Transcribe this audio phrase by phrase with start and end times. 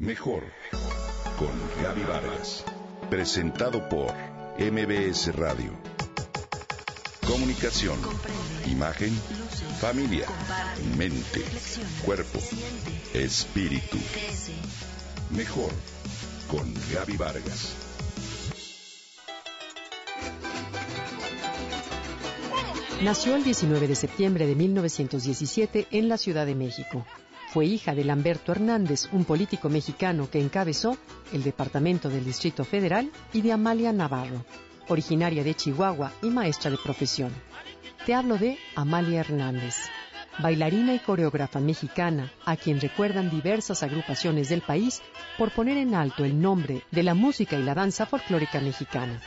[0.00, 0.44] Mejor
[1.38, 1.50] con
[1.82, 2.64] Gaby Vargas.
[3.10, 4.14] Presentado por
[4.58, 5.72] MBS Radio.
[7.26, 7.98] Comunicación,
[8.66, 9.10] imagen,
[9.78, 10.26] familia,
[10.96, 11.44] mente,
[12.02, 12.38] cuerpo,
[13.12, 13.98] espíritu.
[15.36, 15.70] Mejor
[16.50, 17.74] con Gaby Vargas.
[23.02, 27.04] Nació el 19 de septiembre de 1917 en la Ciudad de México.
[27.52, 30.96] Fue hija de Lamberto Hernández, un político mexicano que encabezó
[31.32, 34.44] el Departamento del Distrito Federal, y de Amalia Navarro,
[34.86, 37.32] originaria de Chihuahua y maestra de profesión.
[38.06, 39.78] Te hablo de Amalia Hernández,
[40.38, 45.02] bailarina y coreógrafa mexicana, a quien recuerdan diversas agrupaciones del país
[45.36, 49.20] por poner en alto el nombre de la música y la danza folclórica mexicana.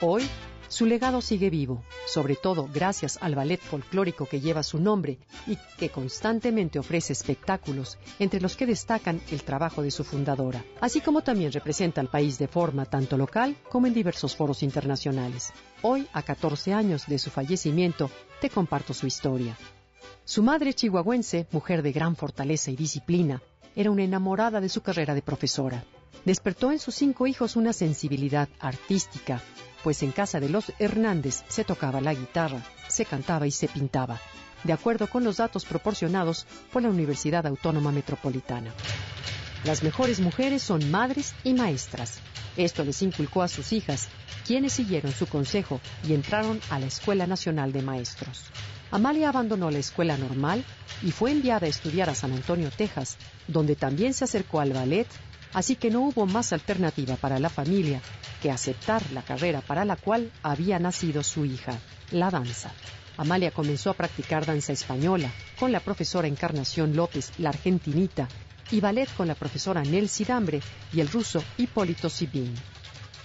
[0.00, 0.26] Hoy
[0.74, 5.56] su legado sigue vivo, sobre todo gracias al ballet folclórico que lleva su nombre y
[5.78, 11.22] que constantemente ofrece espectáculos, entre los que destacan el trabajo de su fundadora, así como
[11.22, 15.52] también representa al país de forma tanto local como en diversos foros internacionales.
[15.82, 19.56] Hoy, a 14 años de su fallecimiento, te comparto su historia.
[20.24, 23.40] Su madre chihuahuense, mujer de gran fortaleza y disciplina,
[23.76, 25.84] era una enamorada de su carrera de profesora.
[26.24, 29.42] Despertó en sus cinco hijos una sensibilidad artística
[29.84, 34.18] pues en casa de los Hernández se tocaba la guitarra, se cantaba y se pintaba,
[34.64, 38.72] de acuerdo con los datos proporcionados por la Universidad Autónoma Metropolitana.
[39.64, 42.18] Las mejores mujeres son madres y maestras.
[42.56, 44.08] Esto les inculcó a sus hijas,
[44.46, 48.44] quienes siguieron su consejo y entraron a la Escuela Nacional de Maestros.
[48.90, 50.64] Amalia abandonó la escuela normal
[51.02, 55.08] y fue enviada a estudiar a San Antonio, Texas, donde también se acercó al ballet,
[55.54, 58.02] así que no hubo más alternativa para la familia
[58.42, 61.78] que aceptar la carrera para la cual había nacido su hija,
[62.10, 62.72] la danza.
[63.16, 68.28] Amalia comenzó a practicar danza española con la profesora Encarnación López, la argentinita,
[68.70, 70.60] y ballet con la profesora Nelsi Dambre
[70.92, 72.54] y el ruso Hipólito Sibin.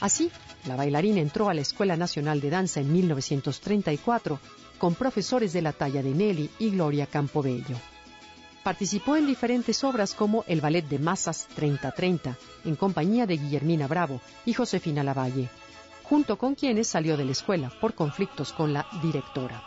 [0.00, 0.30] Así,
[0.66, 4.38] la bailarina entró a la Escuela Nacional de Danza en 1934
[4.78, 7.91] con profesores de la talla de Nelly y Gloria Campobello.
[8.62, 14.20] Participó en diferentes obras como el Ballet de Masas 3030, en compañía de Guillermina Bravo
[14.46, 15.48] y Josefina Lavalle,
[16.04, 19.62] junto con quienes salió de la escuela por conflictos con la directora.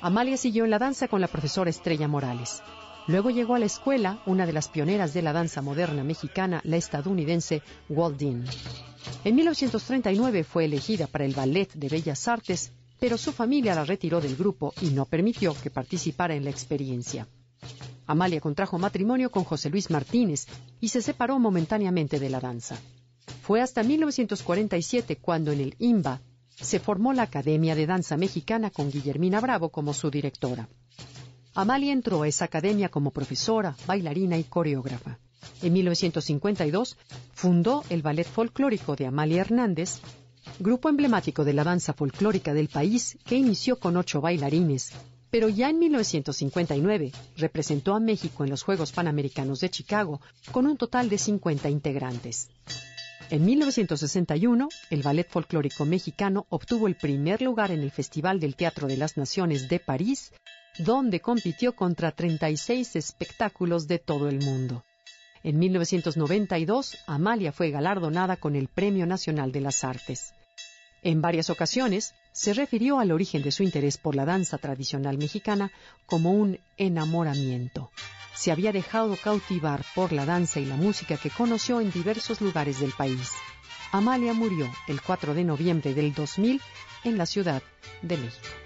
[0.00, 2.62] Amalia siguió en la danza con la profesora Estrella Morales.
[3.06, 6.76] Luego llegó a la escuela una de las pioneras de la danza moderna mexicana, la
[6.76, 8.44] estadounidense Waldine.
[9.22, 14.20] En 1939 fue elegida para el Ballet de Bellas Artes, pero su familia la retiró
[14.20, 17.28] del grupo y no permitió que participara en la experiencia.
[18.06, 20.46] Amalia contrajo matrimonio con José Luis Martínez
[20.80, 22.76] y se separó momentáneamente de la danza.
[23.42, 26.20] Fue hasta 1947 cuando en el IMBA
[26.54, 30.68] se formó la Academia de Danza Mexicana con Guillermina Bravo como su directora.
[31.54, 35.18] Amalia entró a esa academia como profesora, bailarina y coreógrafa.
[35.62, 36.96] En 1952
[37.32, 40.00] fundó el Ballet Folclórico de Amalia Hernández,
[40.60, 44.92] grupo emblemático de la danza folclórica del país que inició con ocho bailarines
[45.30, 50.20] pero ya en 1959 representó a México en los Juegos Panamericanos de Chicago
[50.52, 52.48] con un total de 50 integrantes.
[53.28, 58.86] En 1961, el Ballet Folclórico Mexicano obtuvo el primer lugar en el Festival del Teatro
[58.86, 60.32] de las Naciones de París,
[60.78, 64.84] donde compitió contra 36 espectáculos de todo el mundo.
[65.42, 70.32] En 1992, Amalia fue galardonada con el Premio Nacional de las Artes.
[71.06, 75.70] En varias ocasiones se refirió al origen de su interés por la danza tradicional mexicana
[76.04, 77.92] como un enamoramiento.
[78.34, 82.80] Se había dejado cautivar por la danza y la música que conoció en diversos lugares
[82.80, 83.30] del país.
[83.92, 86.60] Amalia murió el 4 de noviembre del 2000
[87.04, 87.62] en la Ciudad
[88.02, 88.65] de México.